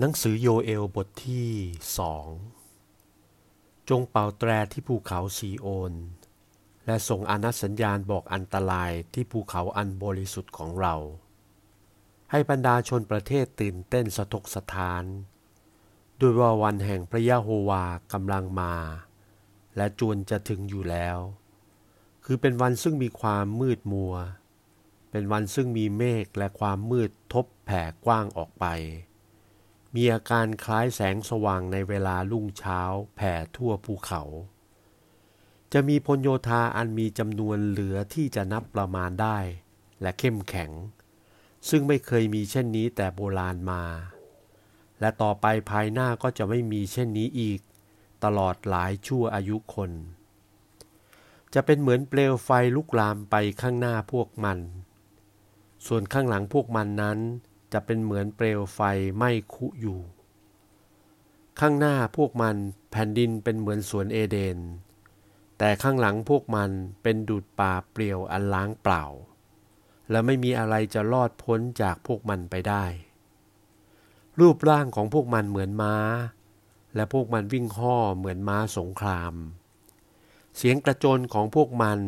[0.00, 1.50] หนังสือโยเอลบทที่
[1.98, 2.28] สอง
[3.88, 5.92] จงเป่าแตรที่ภูเขาซีโอน
[6.86, 10.94] และส่งอนัสัญญาณบอกอันตรายที่ภูเขาอันบริสุทธิ์ของเรา
[12.30, 15.04] ให้บรรดาชนประเทศตื่นเต้นสะทกสะท้าน
[16.20, 18.74] ด้วยว่าวันแห่งพระยะโฮวากำลังมา
[19.76, 21.18] และจวนจะถึงอยู่แล้ว
[22.24, 24.14] คือเป็นวันซึ่งมีความมืดมัว
[25.10, 28.66] เป็นวันซึ่งมีเมฆและความมืดทบแผ่กว้างออกไป
[29.94, 32.80] มีอาการคล้ายแสงสว่างในเวลาลุ่งเช้า
[33.16, 34.22] แผ่ทั่วภูเขา
[35.72, 39.38] จะมีพลโยธาอันมีจำนวนเหลือที่จะนับประมาณได้
[40.00, 40.70] และเข้มแข็ง
[41.68, 43.84] ซึ่งไม่เคยมีเช่นนี้แต่โบราณมา
[45.00, 47.60] และต่อไปภายหน้าก็จะไม่มีเช่นนี้อีก
[48.24, 49.90] ตลอดหลายชั่วอายุคน
[51.54, 54.58] จะเป็นเหมือนเปลวไฟลุกลามไปข้างหน้าพวกมัน
[55.86, 57.18] ส่วนข้างหลังพวกมันนั้น
[57.74, 58.80] จะเป็นเหมือนเปลวไฟ
[59.16, 60.00] ไหม้คุอยู่
[61.60, 62.56] ข้างหน้าพวกมัน
[62.90, 64.58] แผ่นดินเป็นเหมือนสวนเอเดน
[65.58, 66.70] แต่ข้างหลังพวกมัน
[67.02, 69.04] เป็นดูดป่าเปลี่ยวอันล้างเปล่า
[70.10, 72.84] และไม่มีอะไรจะรอดพ้นจากพวกมันไปได้
[74.40, 75.96] รูปร่างของพวกมันเหมือนม้า
[76.94, 79.34] และพวกมันวิ่งห่อเหมือนม้าสงคราม
[80.56, 81.98] เสียงกระโจนของพวกมัน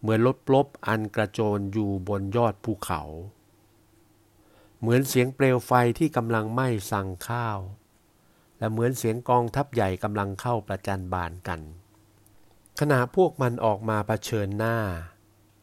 [0.00, 3.02] เหมือนรถปลบอันกระโจนอยู่บนยอดภูเขา
[4.80, 7.58] เหมือนเสียงเปลวไฟที่กำลังไหม้สั่งข้าว
[8.58, 11.60] และเหมือนเสียงกองทัพใหญ่กำลังเข้าประจันบานกัน
[12.80, 14.76] ขณะพวกมันออกมาเผชิญหน้า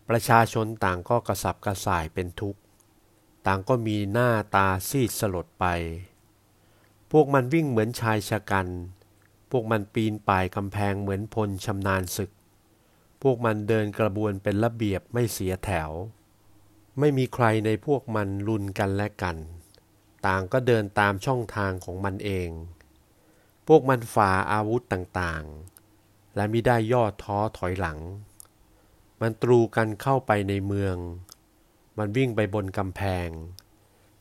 [0.09, 2.61] ประชาชนต่างก็กระสับกระส่ายเป็นทุกข์
[3.45, 5.65] ต่างก็มีหน้าตาซีดสลดไป
[7.11, 8.67] พวกมันวิ่งเหมือนชายชะกัน
[9.51, 12.31] พวกมันปีนป่ายกำแพงเหมือนพลชำนาญศึก
[13.21, 15.91] พวกมันเดินกระบวนเป็นระเบียบไม่เสียแถว
[16.99, 19.37] ไม่มีใครในพวกมันรุนกันและกัน
[20.25, 22.49] ต่างก็เดินตามช่องทางของมันเอง
[23.67, 27.99] พวกมันฝ่าอาวุธต่างๆ และมิได้ย่อท้อถอยหลัง
[29.21, 30.95] มันตรูกันเข้าไปในเมือง
[31.97, 33.29] มันวิ่งไปบนกำแพง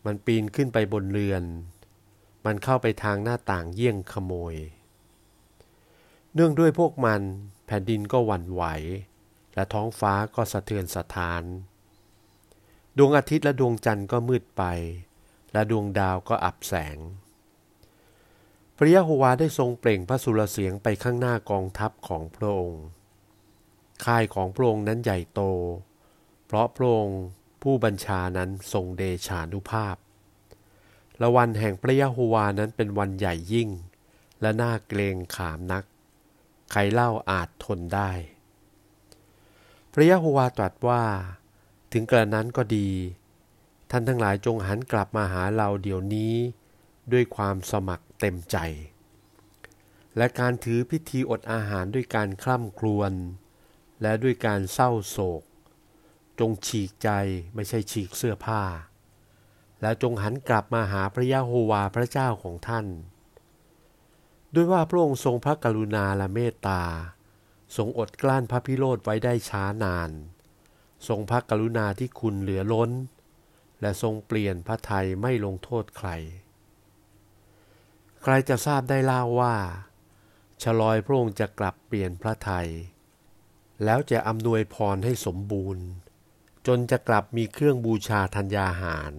[0.05, 1.45] มันปีนขึ้นไปบนเรือน
[2.45, 4.55] มันเข้าไปทางหน้าต่างเยี่ยงขโมย
[6.35, 7.21] เนื่องด้วยพวกมัน
[7.67, 8.63] แผ่นดินก็หวั่นไหว
[9.55, 11.43] และท้องฟ้าก็สะเทือนสะท้าน
[12.99, 14.63] ดวงอาทิตย์และดวงจันทร์ก็มืดไป
[15.53, 16.99] และดวงดาวก็อับแสง
[18.77, 22.83] พระยะโฮวาได้ทรงเปล่งพระสุรเสียงไปข้างหน้ากองทัพของพระองค์
[24.05, 25.41] ค่ายของพระองค์นั้นใหญ่โต
[26.47, 27.21] เพราะพระองค์
[27.63, 29.97] ผู้บัญชานั้นทรงเดชานุภาพ
[31.19, 33.69] และวันแห่งพระยะโฮวานั้นเป็นวันใหญ่ยิ่ง
[34.41, 35.85] และน่าเกรงขามนัก
[36.73, 38.11] ใครเล่าอาจทนได้
[39.93, 41.03] พระยะโฮวาตรัสว่า
[41.97, 42.89] ถึงกระนั้นก็ดี
[43.91, 46.35] ท่านทั้งหลายจงหันกลับมาหาเราเดี๋ยวนี้
[47.13, 48.57] ด้วยความสมัครเต็มใจ
[50.17, 53.13] และการถือพิธีอดอาหารด้วยการคล่ำครวญ
[54.03, 55.43] และด้วยการเศร้าโศก
[56.39, 57.09] จงฉีกใจ
[57.55, 58.63] ไม่ใช่ฉีกเสื้อผ้า
[59.81, 62.87] และจงหันกลับมาหาพระยะโฮวาพระเจ้าของท่าน
[64.55, 66.83] ด้วยว่าพระองค์ทรงพระกรุณาและเมตตา
[67.77, 70.13] ทรงอดกลั้นพระพิโรธไว้ได้ช้านาน
[71.09, 72.91] ทรงพระกรุณาที่คุณเหลือล้น
[73.81, 76.11] และทรงเปลี่ยนพระทัยไม่ลงโทษใคร
[78.23, 79.55] ใครจะทราบได้เล่าว่า
[80.63, 82.69] ชลอยพระองค์จะกลับเปลี่ยนพระทัย
[83.85, 85.85] แล้วจะอำนวยพรให้สมบูรณ์
[86.67, 89.13] จนจะกลับมีเครื่องบูชาธัญญาหาร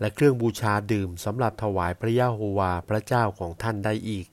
[0.00, 4.26] และเครื่องบูชาดื่มสำหรับถวายพระยาโฮวาพระเจ้าของท่านได้อีก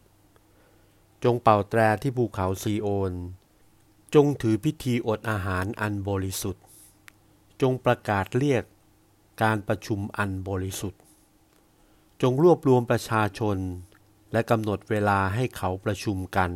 [1.23, 3.13] จงเป่าแตรที่ภูเขาซีโอน
[4.15, 6.65] จงถือพิธีอดอาหารอันบริสุทธิ์
[7.61, 8.63] จงประกาศเรียก
[9.43, 11.01] การประชุมอันบริสุทธิ์
[12.21, 13.57] จงรวบรวมประชาชน
[14.31, 16.51] และกำหนดเวลาให้เขาประชุมกัน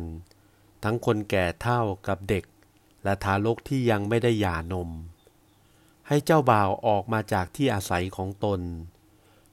[0.84, 2.44] ทั้งคนแก่เท่ากับเด็ก
[3.04, 4.90] และทารกที่ยังไม่ได้หย่านม
[6.08, 8.60] ให้เจ้าบ่าวออกมาจากที่อาศัยของตน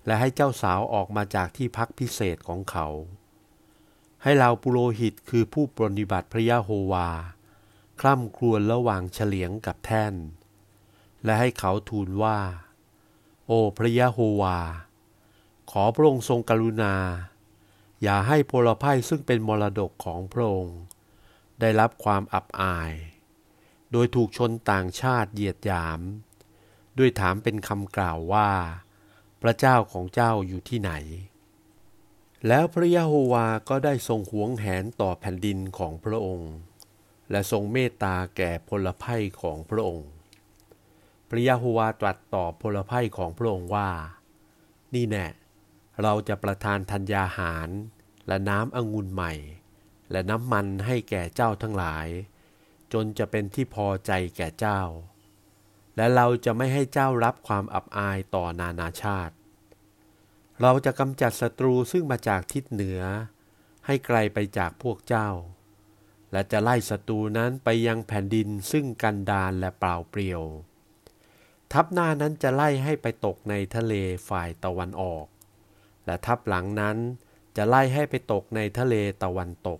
[0.06, 2.88] และให้เจ้าสาวออกมาจากที่พักพิเศษของเขา
[4.23, 7.09] ให้เราปุโรหิตคือผู้ปรนิบัติพระยะโฮวา
[7.99, 10.14] คล่ำครวญระหว่างเฉลียงกับแท่น
[11.23, 12.40] และให้เขาทูลว่า
[13.46, 14.59] โอ้พระยะโฮวา
[15.72, 16.96] ขอพระองค์ทรงกรุณา
[18.02, 20.79] อย่าให้พลภัยซึ่งเป็นมรดกของพระองค์
[21.59, 22.91] ได้รับความอับอาย
[23.91, 26.00] โดยถูกชนต่างชาติเหยียดหยาม
[26.97, 28.50] ด้วยถามเป็นคำกล่าวว่า
[29.41, 30.91] พระเจ้าของเจ้าอยู่ที่ไหน
[32.47, 36.52] แล้วพระยะโฮวาก็ได้ทรงหวงแหนต่อแผ่นดินของพระองค์
[37.32, 40.09] และทรงเมตตาแก่พลภัยของพระองค์
[41.33, 43.89] พระยาโฮวาตรัสตอบพลภัยของพระองค์ว่า
[44.93, 45.28] นี่แน่
[46.01, 47.69] เราจะประทานธัญญาหาร
[48.28, 49.33] และน้ำองุ่นใหม่
[50.11, 52.07] และน้ำมันให้แก่เจ้าทั้งหลาย
[52.93, 54.81] จนจะเป็นที่พอใจแก่เจ้า
[55.95, 59.35] และเราจะไม่ให้เจ้ารับความอับอายต่อนานาชาติ
[60.61, 63.01] เราจะกำจัดศัตรูซึ่งมาจากทิศเหนือ
[63.85, 65.29] ให้ไกลไปจากพวกเจ้า
[66.31, 70.43] และจะไล่ศัตรูนั้นไปยังแผ่นดินซึ่งกันดารและเปล่าเปลี่ยว
[71.73, 73.94] ทัพหน้านั้นจะไล่ให้ไปตกในทะเล
[74.29, 75.26] ฝ่ายตะวันออก
[76.06, 76.97] และทัพหลังนั้น
[77.58, 79.79] จะไล่ให้ไปตกในทะเลตะวันตก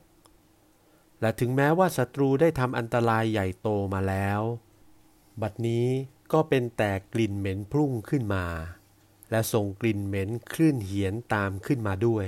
[1.22, 4.42] และถึงแม้ว่าศัตรูได้ทำอันตรายใหญ่โตมาแล้ว
[5.42, 5.88] บัดนี้
[6.34, 8.46] ก็เป็นแต่กลิ่นเหม็นพุ่งขึ้นมา
[9.32, 12.28] และส่งกลิ่นเหม็นคลื่นเหียนตามขึ้นมาด้วย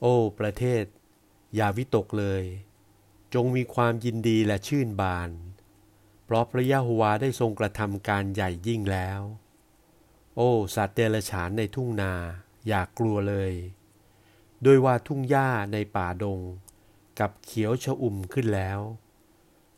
[0.00, 0.84] โอ้ ประเทศ
[1.54, 2.42] อย่าวิตกเลย
[3.34, 5.30] จงมีความยินดีและชื่นบาน
[6.26, 9.20] เพราะพระยะโฮวาได้ทรงกระทำการใหญ่ยิ่งแล้ว
[10.36, 12.12] โอ้ สัตว์เดรัจฉานในทุ่งนา
[12.66, 13.52] อย่ากกลัวเลย
[14.62, 16.40] โดยว่าทุ่งหญ้าในป่าดง
[17.20, 18.80] กับเขียวชอุ่มขึ้นแล้ว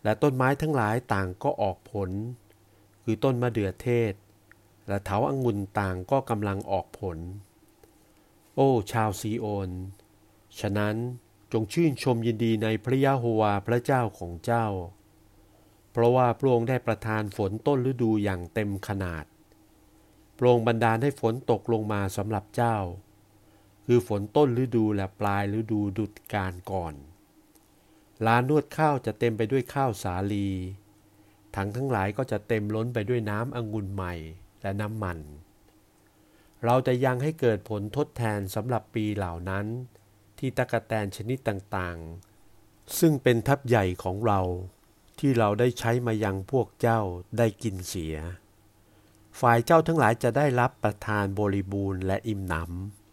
[0.03, 2.11] และต้นไม้ทั้งหลายต่างก็ออกผล
[3.03, 4.15] คือต้นมะเดื่อเทศ
[4.89, 7.19] และเถาอังุนต่างก็กำลังออกผล
[8.55, 9.71] โอ้ ชาวซีโอน
[10.61, 10.97] ฉะนั้น
[11.53, 14.67] จงชื่นชมยินดีในพระยะโฮวาพระเจ้าของเจ้า
[15.93, 19.25] เพราะว่าพระองค์ได้ประทานฝนต้นฤดูอย่างเต็มขนาด
[20.39, 22.77] พระองค์บันดาลให้ฝนตกลงมาสำหรับเจ้า
[23.87, 26.95] คือฝนต้นฤดูและปลายฤดูดุดการก่อน
[28.27, 30.49] ลานนวดข้าวจะเต็มไปด้วยข้าวสาลี
[31.57, 34.15] ถังทั้งหลายก็จะเต็มล้นไปด้วยน้ำองุ่นใหม่
[34.63, 35.19] และน้ำมัน
[36.65, 39.67] เราจะยังให้เกิดผลทดแทนสำหรับปีเหล่านั้น
[40.39, 44.41] ที่ตะกะแตนชนิดต่างๆ ซึ่งเป็นทัพใหญ่ของเรา
[45.21, 47.01] ที่เราได้ใช้มายังพวกเจ้า
[47.39, 48.17] ได้กินเสีย
[49.41, 52.55] ฝ่ายเจ้าทั้งหลายจะได้รับประทานบริบูรณ์และอิ่มหน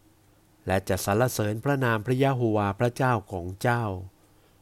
[0.03, 3.83] ำ และจะสรรเสริญพระนามพระยะโฮวาพระเจ้าของเจ้า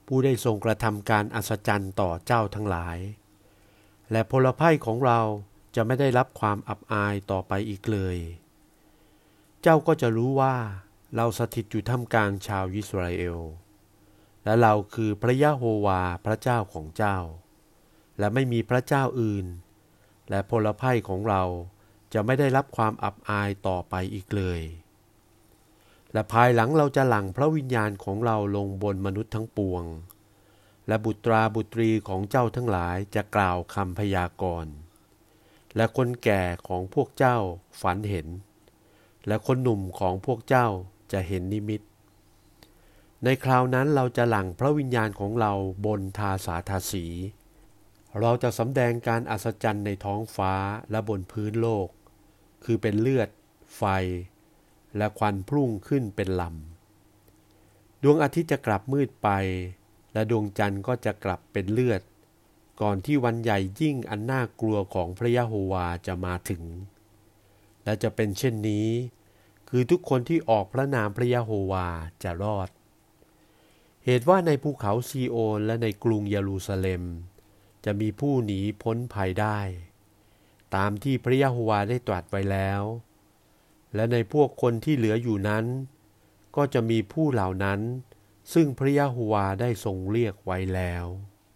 [0.07, 2.97] ผู้ได้ทรงกระทำการอัศจรรย์ต่อเจ้าทั้งหลาย
[4.11, 5.19] และพลภัยของเรา
[5.75, 8.17] จะไม่ได้รับความอับอายต่อไปอีกเลย
[9.61, 10.55] เจ้าก็จะรู้ว่า
[11.15, 13.39] เราสถิตอยู่ท่ามกลางชาวยิสราเอล
[14.45, 17.17] และเราคือพระยะโฮวาพระเจ้าของเจ้า
[18.19, 19.45] และไม่มีพระเจ้าอื่น
[20.29, 21.43] และพลภัยของเรา
[22.13, 24.61] จะไม่ได้รับความอับอายต่อไปอีกเลย
[26.13, 29.83] และภายหลังเราจะหลั่งพระวิญญาณของเราลงบนมนุษย์ทั้งปวง
[30.87, 34.73] และบุตราบุตรีของเจ้าทั้งหลายจะกล่าวคำพยากรณ์
[35.75, 37.37] และคนแก่ของพวกเจ้า
[37.81, 38.27] ฝันเห็น
[39.27, 40.67] และคนหนุ่มของพวกเจ้า
[41.11, 41.81] จะเห็นนิมิต
[43.25, 45.51] ในคราวนั้นเราจะหลั่งพระวิญญาณของเรา
[45.85, 47.05] บนทาสาทาสี
[48.19, 50.53] เราจะสำแดงการอัศจรรย์ในท้องฟ้า
[50.91, 51.87] และบนพื้นโลก
[52.63, 53.29] คือเป็นเลือด
[53.77, 53.83] ไฟ
[54.97, 59.29] และควันพุ่งขึ้นเป็นลำ ดวงอาทิตย์จะกลับมืดไป
[60.13, 62.01] และดวงจันทร์ก็จะกลับเป็นเลือด
[62.81, 66.63] ก่อนที่วันใหญ่ยิ่งอันน่ากลัวของพระยะโฮวาจะมาถึง
[67.83, 68.87] และจะเป็นเช่นนี้
[69.69, 71.87] คือทุกคนที่ออกพระนามพระยะโฮวา
[72.23, 72.69] จะรอด
[74.05, 77.03] เหตุว่าในภูเขาซีโอนและในกรุงเยรูซาเล็ม
[77.85, 79.59] จะมีผู้หนีพ้นภัยได้
[80.75, 82.81] ตามที่พระยะโฮวาได้ตรัสไว้แล้ว
[83.95, 85.65] และในพวกคนที่เหลืออยู่นั้น
[86.55, 87.79] ก็จะมีผู้เหล่านั้น
[88.53, 91.05] ซึ่งพระยะโฮวาได้ทรงเรียกไว้แล้ว